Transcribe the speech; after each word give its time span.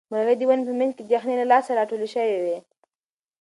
مرغۍ 0.11 0.35
د 0.37 0.41
ونې 0.49 0.63
په 0.69 0.73
منځ 0.79 0.91
کې 0.95 1.03
د 1.05 1.09
یخنۍ 1.15 1.35
له 1.37 1.45
لاسه 1.51 1.71
راټولې 1.79 2.07
شوې 2.13 2.37
وې. 2.43 2.57